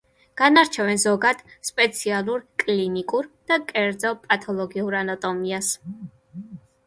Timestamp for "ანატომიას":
5.03-5.69